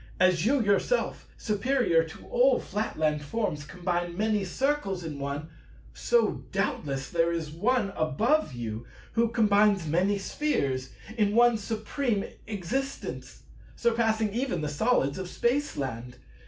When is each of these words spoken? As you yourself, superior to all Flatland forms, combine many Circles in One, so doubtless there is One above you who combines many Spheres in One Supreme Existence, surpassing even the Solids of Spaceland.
As 0.19 0.47
you 0.47 0.59
yourself, 0.63 1.27
superior 1.37 2.03
to 2.03 2.25
all 2.25 2.59
Flatland 2.59 3.21
forms, 3.21 3.63
combine 3.65 4.17
many 4.17 4.43
Circles 4.43 5.03
in 5.03 5.19
One, 5.19 5.49
so 5.93 6.43
doubtless 6.51 7.07
there 7.11 7.31
is 7.31 7.51
One 7.51 7.91
above 7.91 8.51
you 8.51 8.87
who 9.11 9.29
combines 9.29 9.85
many 9.85 10.17
Spheres 10.17 10.89
in 11.19 11.35
One 11.35 11.55
Supreme 11.55 12.25
Existence, 12.47 13.43
surpassing 13.75 14.33
even 14.33 14.61
the 14.61 14.69
Solids 14.69 15.19
of 15.19 15.29
Spaceland. 15.29 16.15